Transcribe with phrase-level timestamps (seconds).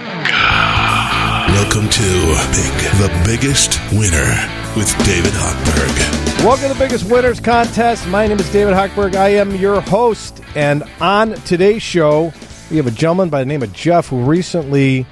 [0.00, 6.44] Welcome to Pick the Biggest Winner with David Hochberg.
[6.44, 8.08] Welcome to the Biggest Winners Contest.
[8.08, 9.14] My name is David Hochberg.
[9.14, 10.40] I am your host.
[10.54, 12.32] And on today's show,
[12.70, 15.04] we have a gentleman by the name of Jeff who recently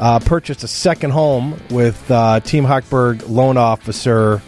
[0.00, 4.42] uh, purchased a second home with uh, Team Hochberg loan officer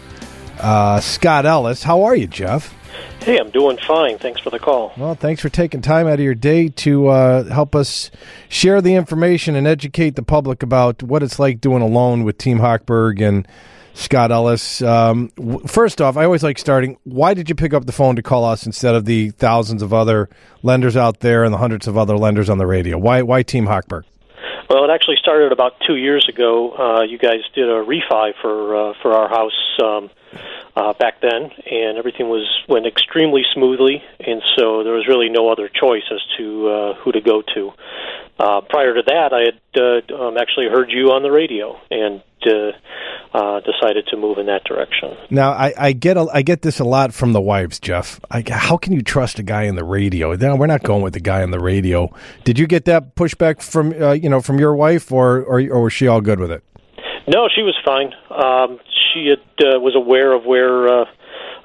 [0.59, 1.85] uh, Scott Ellis.
[1.85, 2.75] How are you, Jeff?
[3.21, 4.19] Hey, I'm doing fine.
[4.19, 4.93] Thanks for the call.
[4.97, 8.11] Well, thanks for taking time out of your day to uh, help us
[8.49, 12.39] share the information and educate the public about what it's like doing a loan with
[12.39, 13.49] Team Hochberg and
[13.95, 14.81] Scott Ellis.
[14.83, 16.99] Um, w- first off, I always like starting.
[17.05, 19.93] Why did you pick up the phone to call us instead of the thousands of
[19.93, 20.29] other
[20.63, 22.97] lenders out there and the hundreds of other lenders on the radio?
[22.97, 24.03] Why, why Team Hochberg?
[24.69, 26.73] Well, it actually started about two years ago.
[26.73, 30.11] Uh, you guys did a refi for uh, for our house um,
[30.75, 35.49] uh, back then, and everything was went extremely smoothly, and so there was really no
[35.51, 37.73] other choice as to uh, who to go to.
[38.39, 42.23] Uh, prior to that, I had uh, um, actually heard you on the radio and
[42.45, 42.73] uh,
[43.35, 45.17] uh, decided to move in that direction.
[45.31, 48.21] Now, I, I get a, I get this a lot from the wives, Jeff.
[48.31, 50.35] I, how can you trust a guy in the radio?
[50.35, 52.13] No, we're not going with the guy on the radio.
[52.45, 55.83] Did you get that pushback from uh, you know from your wife, or, or or
[55.83, 56.63] was she all good with it?
[57.29, 58.13] No, she was fine.
[58.31, 58.79] Um,
[59.13, 61.05] she had, uh, was aware of where uh,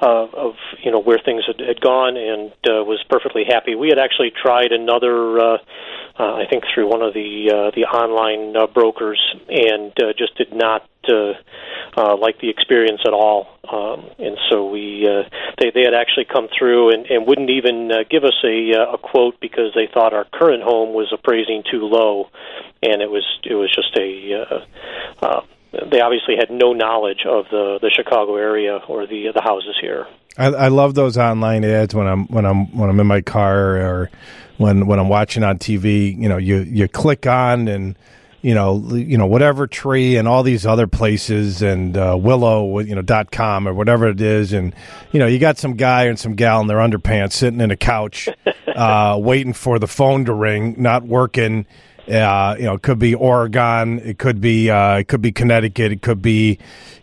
[0.02, 3.76] uh, of you know where things had, had gone and uh, was perfectly happy.
[3.76, 5.58] We had actually tried another, uh,
[6.22, 9.20] uh, I think, through one of the uh, the online uh, brokers,
[9.50, 11.34] and uh, just did not uh,
[11.98, 13.48] uh, like the experience at all.
[13.68, 15.24] Um, and so we uh,
[15.60, 18.94] they they had actually come through and, and wouldn't even uh, give us a uh,
[18.94, 22.30] a quote because they thought our current home was appraising too low,
[22.84, 25.42] and it was it was just a uh, uh,
[25.90, 30.06] they obviously had no knowledge of the the Chicago area or the the houses here.
[30.38, 33.78] I, I love those online ads when I'm when I'm when I'm in my car
[33.78, 34.12] or
[34.58, 36.18] when when I'm watching on TV.
[36.18, 37.98] You know, you you click on and
[38.42, 42.96] you know you know whatever tree and all these other places and uh, Willow you
[42.96, 44.74] know dot com or whatever it is and
[45.12, 47.78] you know you got some guy and some gal in their underpants sitting in a
[47.78, 48.30] couch
[48.76, 51.66] uh, waiting for the phone to ring, not working.
[52.08, 55.92] Uh, you know, it could be Oregon, it could be uh, it could be Connecticut,
[55.92, 56.58] it could be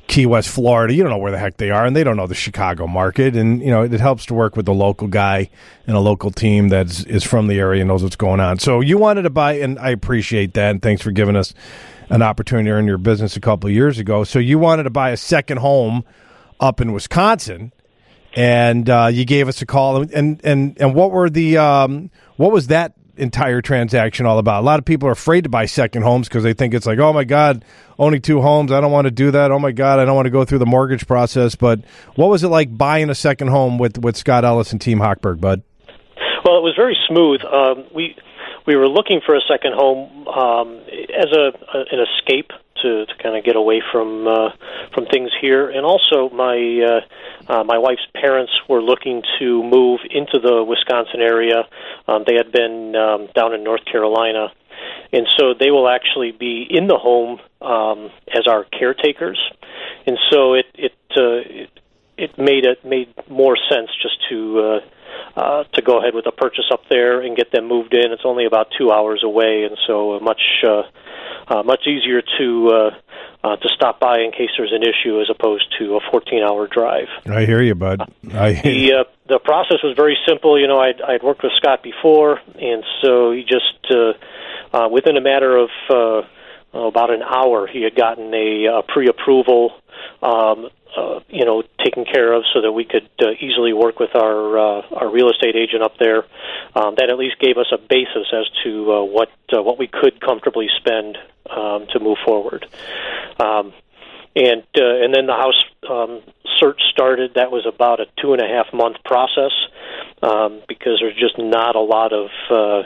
[0.09, 0.95] Key West, Florida.
[0.95, 3.37] You don't know where the heck they are, and they don't know the Chicago market.
[3.37, 5.51] And you know, it helps to work with the local guy
[5.87, 8.59] and a local team that is from the area and knows what's going on.
[8.59, 10.71] So you wanted to buy, and I appreciate that.
[10.71, 11.53] And thanks for giving us
[12.09, 14.25] an opportunity to your business a couple of years ago.
[14.25, 16.05] So you wanted to buy a second home
[16.59, 17.73] up in Wisconsin,
[18.35, 20.03] and uh, you gave us a call.
[20.03, 24.63] And and and what were the um, what was that entire transaction all about?
[24.63, 26.99] A lot of people are afraid to buy second homes because they think it's like,
[26.99, 27.65] oh my god,
[27.99, 28.73] only two homes.
[28.73, 29.51] I don't want to do that.
[29.51, 31.55] Oh my god, I don't want to go through the mortgage process.
[31.55, 31.81] But
[32.15, 35.41] what was it like buying a second home with with Scott Ellis and Team Hochberg,
[35.41, 35.63] Bud?
[36.45, 37.41] Well, it was very smooth.
[37.45, 38.17] Um, we
[38.67, 40.81] we were looking for a second home um,
[41.19, 42.51] as a, a an escape
[42.83, 44.51] to, to kind of get away from uh,
[44.95, 50.01] from things here, and also my uh, uh, my wife's parents were looking to move
[50.11, 51.69] into the Wisconsin area.
[52.07, 54.53] Um, they had been um, down in North Carolina,
[55.13, 59.41] and so they will actually be in the home um, as our caretakers,
[60.07, 61.71] and so it it uh, it,
[62.17, 64.61] it made it made more sense just to.
[64.61, 64.81] Uh,
[65.37, 68.13] uh, to go ahead with a purchase up there and get them moved in.
[68.13, 70.83] It's only about two hours away, and so a much uh,
[71.49, 72.91] uh, much easier to uh,
[73.45, 76.67] uh, to stop by in case there's an issue as opposed to a 14 hour
[76.67, 77.09] drive.
[77.27, 78.01] I hear you, bud.
[78.33, 80.61] I hear The uh, the process was very simple.
[80.61, 84.13] You know, I'd I'd worked with Scott before, and so he just uh,
[84.77, 86.23] uh, within a matter of uh,
[86.75, 89.73] about an hour, he had gotten a, a pre-approval.
[90.23, 94.15] Um, uh, you know, taken care of so that we could uh, easily work with
[94.15, 96.25] our uh, our real estate agent up there.
[96.75, 99.87] Um, that at least gave us a basis as to uh, what uh, what we
[99.87, 101.19] could comfortably spend
[101.51, 102.67] um, to move forward.
[103.39, 103.73] Um,
[104.37, 106.23] and uh, and then the house um,
[106.59, 107.35] search started.
[107.35, 109.53] That was about a two and a half month process
[110.23, 112.83] um, because there's just not a lot of uh,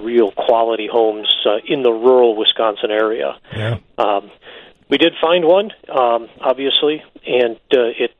[0.00, 3.38] real quality homes uh, in the rural Wisconsin area.
[3.54, 3.78] Yeah.
[3.96, 4.30] Um,
[4.88, 8.12] we did find one, um, obviously, and uh, it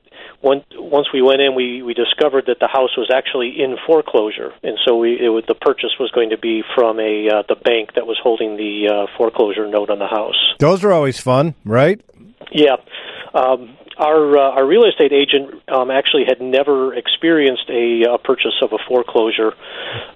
[0.43, 4.53] once once we went in, we we discovered that the house was actually in foreclosure,
[4.63, 7.95] and so we it the purchase was going to be from a uh, the bank
[7.97, 10.39] that was holding the uh, foreclosure note on the house.
[10.59, 12.01] Those are always fun, right?
[12.53, 12.77] Yeah.
[13.35, 18.55] Um, our uh, our real estate agent um, actually had never experienced a, a purchase
[18.63, 19.53] of a foreclosure,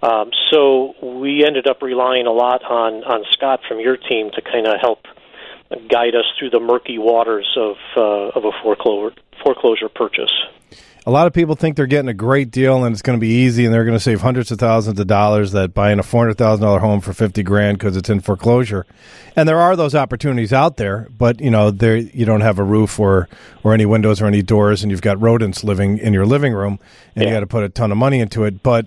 [0.02, 4.40] um, so we ended up relying a lot on on Scott from your team to
[4.40, 5.00] kind of help
[5.88, 9.14] guide us through the murky waters of uh, of a foreclosure
[9.44, 10.30] foreclosure purchase.
[11.04, 13.26] a lot of people think they're getting a great deal and it's going to be
[13.42, 16.22] easy and they're going to save hundreds of thousands of dollars that buying a four
[16.22, 18.86] hundred thousand dollar home for fifty grand because it's in foreclosure.
[19.34, 22.64] And there are those opportunities out there, but you know, there you don't have a
[22.64, 23.28] roof or
[23.64, 26.78] or any windows or any doors, and you've got rodents living in your living room,
[27.16, 27.28] and Yeah.
[27.30, 28.62] you got to put a ton of money into it.
[28.62, 28.86] But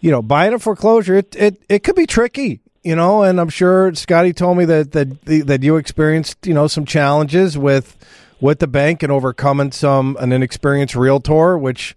[0.00, 2.60] you know, buying a foreclosure, it it, it could be tricky.
[2.84, 6.66] You know, and I'm sure Scotty told me that that that you experienced you know
[6.66, 7.96] some challenges with
[8.40, 11.96] with the bank and overcoming some an inexperienced realtor, which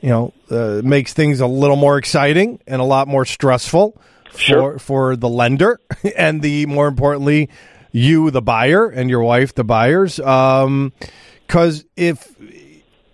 [0.00, 3.96] you know uh, makes things a little more exciting and a lot more stressful
[4.36, 4.72] Sure.
[4.72, 5.80] for for the lender
[6.16, 7.48] and the more importantly
[7.92, 12.34] you the buyer and your wife the buyers because if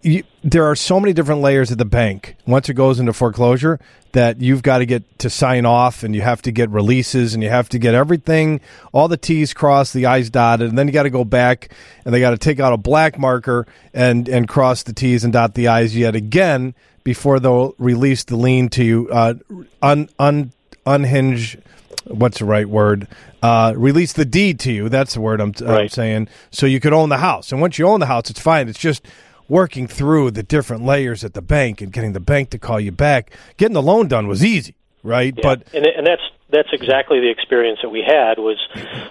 [0.02, 3.78] you, there are so many different layers at the bank once it goes into foreclosure
[4.12, 7.42] that you've got to get to sign off and you have to get releases and
[7.42, 8.60] you have to get everything
[8.92, 11.72] all the t's crossed the i's dotted and then you got to go back
[12.04, 15.32] and they got to take out a black marker and and cross the t's and
[15.32, 16.74] dot the i's yet again
[17.04, 19.34] before they'll release the lien to you uh,
[19.82, 20.52] un, un,
[20.86, 21.58] unhinge
[22.04, 23.06] what's the right word
[23.42, 24.88] uh, release the deed to you.
[24.88, 26.28] That's the word I'm, I'm saying.
[26.50, 27.52] So you could own the house.
[27.52, 28.68] And once you own the house it's fine.
[28.68, 29.06] It's just
[29.50, 32.92] working through the different layers at the bank and getting the bank to call you
[32.92, 35.42] back getting the loan done was easy right Yeah.
[35.42, 38.58] but and and that's that's exactly the experience that we had was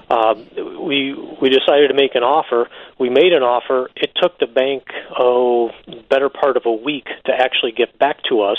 [0.09, 0.45] um,
[0.87, 2.69] we we decided to make an offer.
[2.99, 3.89] We made an offer.
[3.95, 4.83] It took the bank
[5.17, 5.71] oh
[6.09, 8.57] better part of a week to actually get back to us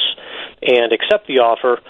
[0.62, 1.80] and accept the offer.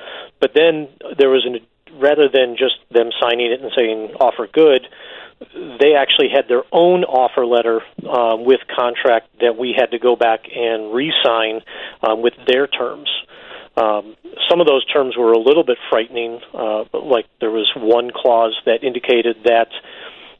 [0.40, 0.88] But then
[1.19, 1.60] there was an
[2.00, 4.86] rather than just them signing it and saying offer good.
[5.40, 10.14] They actually had their own offer letter um, with contract that we had to go
[10.14, 11.62] back and re-sign
[12.02, 13.08] um, with their terms.
[13.76, 14.16] Um,
[14.48, 16.40] some of those terms were a little bit frightening.
[16.52, 19.69] Uh, like there was one clause that indicated that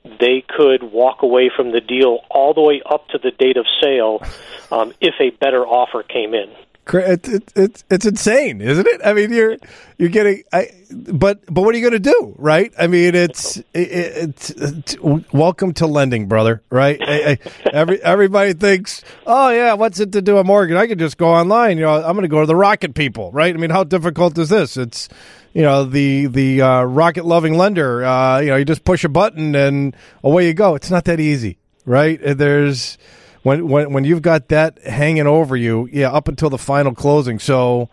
[0.05, 3.67] they could walk away from the deal all the way up to the date of
[3.83, 4.23] sale
[4.71, 6.51] um, if a better offer came in.
[6.93, 9.01] It's it's it's it's insane, isn't it?
[9.05, 9.57] I mean, you're
[9.99, 12.73] you're getting, I, but but what are you going to do, right?
[12.79, 17.01] I mean, it's it, it's, it's welcome to lending, brother, right?
[17.01, 17.39] I, I,
[17.73, 20.77] every everybody thinks, oh yeah, what's it to do a mortgage?
[20.77, 21.79] I could just go online.
[21.79, 23.55] You know, I'm going to go to the rocket people, right?
[23.55, 24.77] I mean, how difficult is this?
[24.77, 25.09] It's
[25.53, 28.05] you know the the uh, rocket loving lender.
[28.05, 29.95] Uh, you know, you just push a button and
[30.25, 30.75] away you go.
[30.75, 32.19] It's not that easy, right?
[32.23, 32.99] There's
[33.43, 37.39] when when when you've got that hanging over you, yeah, up until the final closing.
[37.39, 37.89] So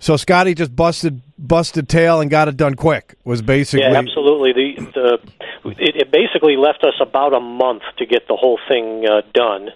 [0.00, 3.14] so Scotty just busted busted tail and got it done quick.
[3.24, 4.52] Was basically Yeah, absolutely.
[4.52, 9.04] The the it, it basically left us about a month to get the whole thing
[9.06, 9.68] uh, done,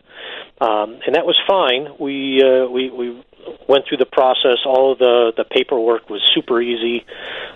[0.60, 1.94] um, and that was fine.
[2.00, 3.22] We uh, we we
[3.68, 4.58] went through the process.
[4.64, 7.04] All of the the paperwork was super easy.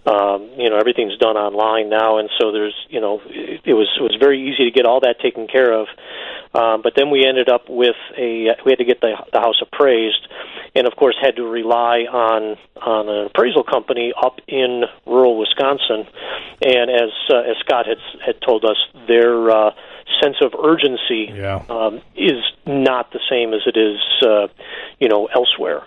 [0.08, 3.88] Um, you know, everything's done online now, and so there's you know it, it was
[3.98, 5.86] it was very easy to get all that taken care of.
[6.54, 9.60] Um, but then we ended up with a we had to get the, the house
[9.60, 10.26] appraised,
[10.74, 16.06] and of course had to rely on on an appraisal company up in rural Wisconsin.
[16.64, 18.78] And as uh, as Scott had had told us,
[19.08, 19.70] their uh,
[20.22, 21.62] sense of urgency Yeah.
[21.68, 24.48] um, is not the same as it is uh,
[24.98, 25.82] you know elsewhere.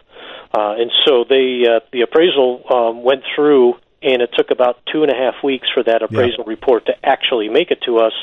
[0.54, 5.03] Uh, and so they uh, the appraisal um, went through, and it took about two
[5.03, 8.13] and a half weeks for that appraisal report to actually make it to us.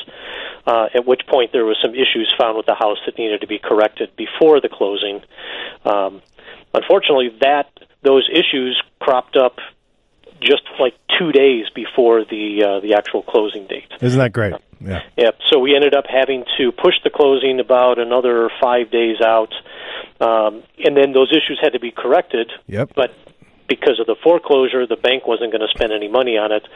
[0.67, 3.47] Uh, at which point there was some issues found with the house that needed to
[3.47, 5.21] be corrected before the closing.
[5.85, 6.21] Um,
[6.73, 7.71] unfortunately, that
[8.03, 9.57] those issues cropped up
[10.41, 13.91] just like two days before the uh, the actual closing date.
[14.01, 14.53] Isn't that great?
[14.79, 15.01] Yeah.
[15.17, 15.39] Yep.
[15.47, 19.53] So we ended up having to push the closing about another five days out,
[20.21, 22.51] um, and then those issues had to be corrected.
[22.67, 22.91] Yep.
[22.95, 23.13] But
[23.69, 26.67] because of the foreclosure, the bank wasn't going to spend any money on it.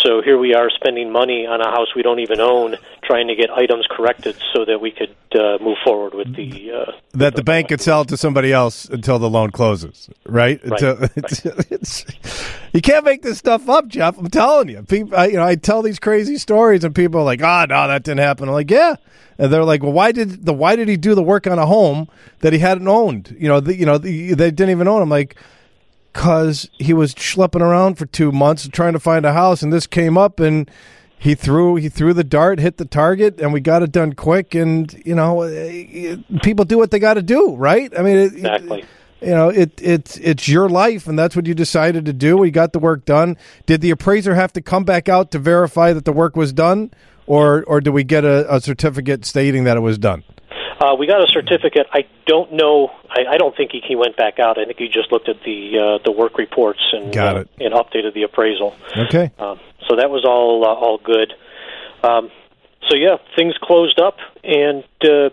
[0.00, 3.36] So here we are spending money on a house we don't even own, trying to
[3.36, 6.72] get items corrected so that we could uh, move forward with the.
[6.72, 10.60] Uh, That the bank could sell it to somebody else until the loan closes, right?
[10.64, 12.04] Right, Until, it's, it's,
[12.72, 14.16] you can't make this stuff up, Jeff.
[14.18, 14.82] I'm telling you.
[14.82, 17.88] People, I, you know, I tell these crazy stories, and people are like, "Oh, no,
[17.88, 18.96] that didn't happen." I'm like, "Yeah,"
[19.38, 21.66] and they're like, "Well, why did the why did he do the work on a
[21.66, 22.08] home
[22.40, 23.36] that he hadn't owned?
[23.38, 25.36] You know, the, you know, the, they didn't even own." I'm like,
[26.12, 29.86] because he was schlepping around for two months trying to find a house, and this
[29.86, 30.70] came up, and
[31.18, 34.54] he threw he threw the dart, hit the target, and we got it done quick.
[34.54, 37.92] And you know, eh, people do what they got to do, right?
[37.98, 38.84] I mean, it, Exactly.
[39.20, 42.38] You know, it it's it's your life, and that's what you decided to do.
[42.38, 43.36] We got the work done.
[43.66, 46.90] Did the appraiser have to come back out to verify that the work was done,
[47.26, 50.24] or or do we get a, a certificate stating that it was done?
[50.80, 51.86] Uh, we got a certificate.
[51.92, 52.90] I don't know.
[53.10, 54.58] I, I don't think he, he went back out.
[54.58, 57.74] I think he just looked at the uh, the work reports and Got uh, and
[57.74, 58.74] updated the appraisal.
[58.96, 59.30] Okay.
[59.38, 61.34] Um, so that was all uh, all good.
[62.02, 62.30] Um,
[62.88, 65.28] so yeah, things closed up, and uh,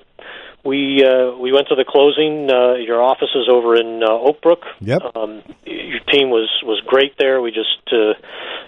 [0.66, 2.52] we uh, we went to the closing.
[2.52, 4.64] Uh, your office is over in uh, Oakbrook.
[4.82, 5.16] Yep.
[5.16, 7.42] Um, your team was was great there.
[7.42, 8.20] We just, uh,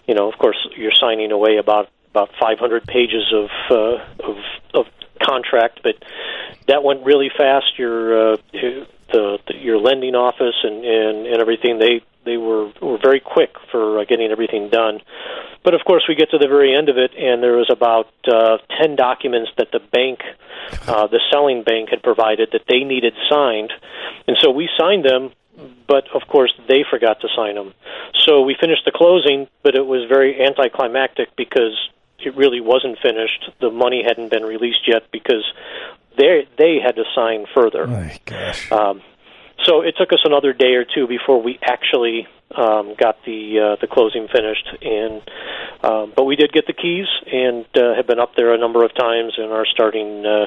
[0.08, 4.38] you know, of course, you're signing away about about 500 pages of uh, of,
[4.74, 4.86] of
[5.22, 5.96] contract, but
[6.68, 7.78] that went really fast.
[7.78, 12.98] Your uh, the, the your lending office and, and and everything they they were were
[13.02, 15.02] very quick for uh, getting everything done.
[15.64, 18.08] But of course, we get to the very end of it, and there was about
[18.28, 20.20] uh, ten documents that the bank,
[20.88, 23.74] uh, the selling bank, had provided that they needed signed,
[24.28, 25.32] and so we signed them.
[25.88, 27.74] But of course, they forgot to sign them.
[28.26, 31.76] So we finished the closing, but it was very anticlimactic because
[32.26, 33.50] it really wasn't finished.
[33.60, 35.44] The money hadn't been released yet because
[36.18, 37.88] they they had to sign further.
[37.88, 38.72] Oh, gosh.
[38.72, 39.02] Um,
[39.66, 43.82] so it took us another day or two before we actually um, got the uh,
[43.82, 44.68] the closing finished.
[44.82, 45.22] And
[45.84, 48.84] um, but we did get the keys and uh, have been up there a number
[48.84, 50.46] of times and are starting uh,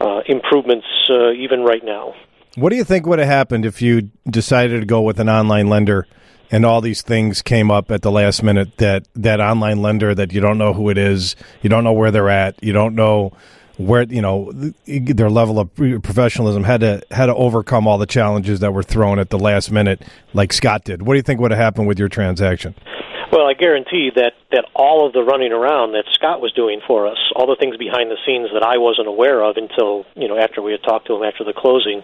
[0.00, 2.14] uh, improvements uh, even right now.
[2.54, 5.68] What do you think would have happened if you decided to go with an online
[5.68, 6.06] lender?
[6.52, 10.32] And all these things came up at the last minute that that online lender that
[10.32, 13.32] you don't know who it is, you don't know where they're at, you don't know
[13.78, 14.52] where you know
[14.86, 19.18] their level of professionalism had to had to overcome all the challenges that were thrown
[19.18, 20.02] at the last minute,
[20.34, 21.02] like Scott did.
[21.02, 22.74] What do you think would have happened with your transaction?
[23.32, 27.08] Well, I guarantee that that all of the running around that Scott was doing for
[27.08, 30.36] us, all the things behind the scenes that I wasn't aware of until you know
[30.36, 32.02] after we had talked to him after the closing,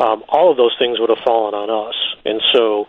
[0.00, 2.88] um, all of those things would have fallen on us, and so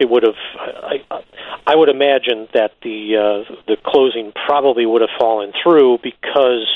[0.00, 0.34] it would have.
[0.58, 1.22] I,
[1.66, 6.66] I would imagine that the uh, the closing probably would have fallen through because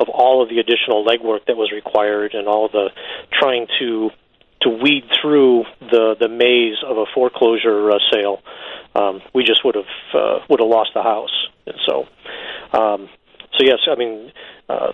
[0.00, 2.90] of all of the additional legwork that was required and all the
[3.32, 4.10] trying to
[4.62, 8.40] to weed through the the maze of a foreclosure uh, sale.
[8.94, 12.06] Um, we just would have uh, would have lost the house, and so
[12.78, 13.08] um,
[13.58, 14.32] so yes, I mean
[14.68, 14.92] uh,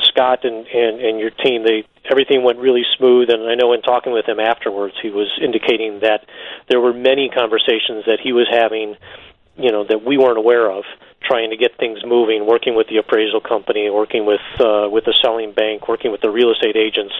[0.00, 3.82] Scott and, and and your team they everything went really smooth, and I know in
[3.82, 6.26] talking with him afterwards, he was indicating that
[6.68, 8.96] there were many conversations that he was having,
[9.56, 10.84] you know, that we weren't aware of
[11.22, 15.14] trying to get things moving, working with the appraisal company, working with uh, with the
[15.22, 17.14] selling bank, working with the real estate agents,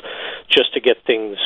[0.48, 1.38] just to get things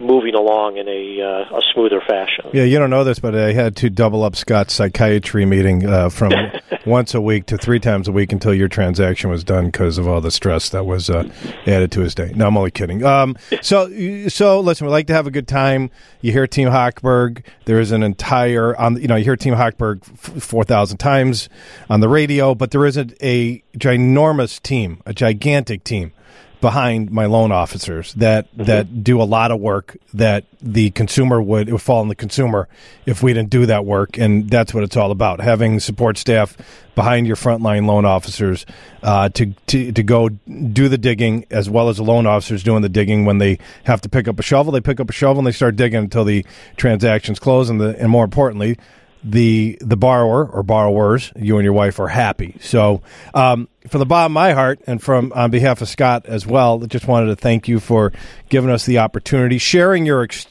[0.00, 2.44] moving along in a, uh, a smoother fashion.
[2.52, 6.08] Yeah, you don't know this, but I had to double up Scott's psychiatry meeting uh,
[6.08, 6.32] from
[6.86, 10.06] once a week to three times a week until your transaction was done because of
[10.06, 11.28] all the stress that was uh,
[11.66, 12.32] added to his day.
[12.36, 13.04] No, I'm only kidding.
[13.04, 13.88] Um, so,
[14.28, 15.90] so listen, we like to have a good time.
[16.20, 17.42] You hear Team Hochberg.
[17.64, 21.48] There is an entire, on you know, you hear Team Hochberg four thousand times
[21.90, 26.12] on the radio, but there isn't a ginormous team, a gigantic team
[26.60, 28.64] behind my loan officers that mm-hmm.
[28.64, 32.14] that do a lot of work that the consumer would it would fall on the
[32.14, 32.68] consumer
[33.06, 34.18] if we didn't do that work.
[34.18, 35.40] And that's what it's all about.
[35.40, 36.56] Having support staff
[36.94, 38.66] behind your frontline loan officers
[39.02, 42.82] uh, to, to to go do the digging as well as the loan officers doing
[42.82, 44.72] the digging when they have to pick up a shovel.
[44.72, 46.44] They pick up a shovel and they start digging until the
[46.76, 48.78] transactions close and the and more importantly
[49.22, 52.56] the the borrower or borrowers, you and your wife, are happy.
[52.60, 53.02] So,
[53.34, 56.82] um, from the bottom of my heart, and from on behalf of Scott as well,
[56.82, 58.12] I just wanted to thank you for
[58.48, 60.46] giving us the opportunity, sharing your ex-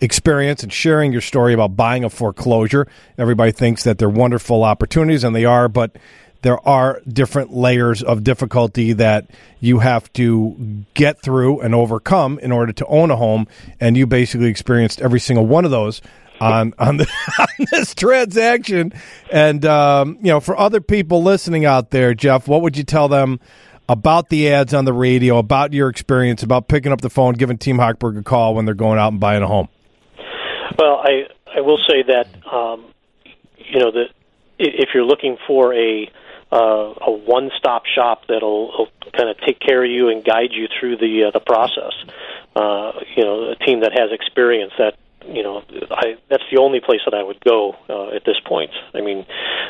[0.00, 2.88] experience, and sharing your story about buying a foreclosure.
[3.18, 5.96] Everybody thinks that they're wonderful opportunities, and they are, but
[6.42, 9.28] there are different layers of difficulty that
[9.60, 13.48] you have to get through and overcome in order to own a home.
[13.80, 16.00] And you basically experienced every single one of those
[16.40, 18.92] on on, the, on this transaction.
[19.30, 23.08] And um, you know, for other people listening out there, Jeff, what would you tell
[23.08, 23.40] them
[23.88, 27.58] about the ads on the radio, about your experience, about picking up the phone, giving
[27.58, 29.68] Team Hochberg a call when they're going out and buying a home?
[30.78, 32.92] Well, I I will say that um,
[33.56, 34.08] you know that
[34.58, 36.10] if you're looking for a
[36.50, 40.96] uh, a one-stop shop that'll kind of take care of you and guide you through
[40.96, 41.92] the uh, the process.
[42.56, 46.80] Uh, you know, a team that has experience that you know, I that's the only
[46.80, 48.70] place that I would go uh, at this point.
[48.94, 49.26] I mean,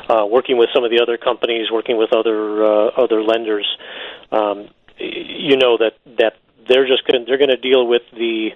[0.08, 3.66] uh, working with some of the other companies, working with other uh, other lenders,
[4.30, 6.34] um, you know that that
[6.68, 8.50] they're just going they're going to deal with the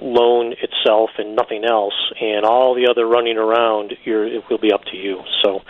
[0.00, 4.72] loan itself and nothing else, and all the other running around, you're, it will be
[4.72, 5.22] up to you.
[5.42, 5.62] So,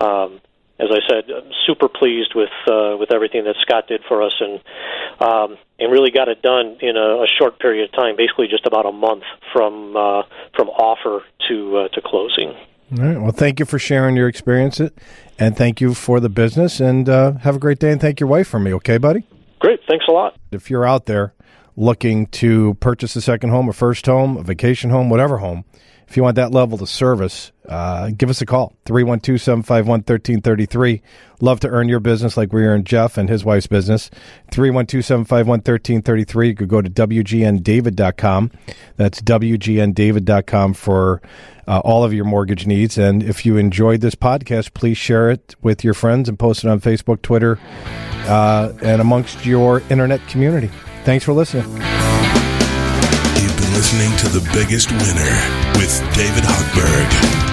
[0.00, 0.40] um,
[0.80, 4.34] as I said, I'm super pleased with uh, with everything that Scott did for us,
[4.40, 4.60] and
[5.20, 8.66] um, and really got it done in a, a short period of time, basically just
[8.66, 10.22] about a month from uh,
[10.54, 12.54] from offer to uh, to closing.
[12.98, 13.20] All right.
[13.20, 14.80] Well, thank you for sharing your experience,
[15.38, 16.80] and thank you for the business.
[16.80, 17.92] And uh, have a great day.
[17.92, 18.72] And thank your wife for me.
[18.74, 19.24] Okay, buddy.
[19.58, 19.80] Great.
[19.88, 20.36] Thanks a lot.
[20.50, 21.34] If you're out there
[21.76, 25.64] looking to purchase a second home, a first home, a vacation home, whatever home,
[26.08, 31.02] if you want that level of service uh, give us a call 312 751 1333.
[31.40, 34.10] Love to earn your business like we earned Jeff and his wife's business.
[34.50, 36.48] 312 751 1333.
[36.48, 38.50] You could go to WGNDavid.com.
[38.96, 41.20] That's WGNDavid.com for
[41.68, 42.96] uh, all of your mortgage needs.
[42.96, 46.70] And if you enjoyed this podcast, please share it with your friends and post it
[46.70, 47.60] on Facebook, Twitter,
[48.26, 50.70] uh, and amongst your internet community.
[51.04, 51.64] Thanks for listening.
[51.64, 57.47] You've been listening to The Biggest Winner with David Hochberg.